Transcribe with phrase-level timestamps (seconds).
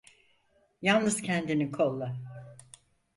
[0.81, 2.15] Yalnız kendini kolla.